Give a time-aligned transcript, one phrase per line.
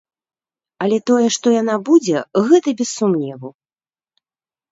[0.83, 2.17] Але тое, што яна будзе,
[2.47, 3.47] гэта без сумневу.